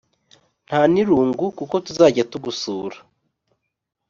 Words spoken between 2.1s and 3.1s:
tugusura.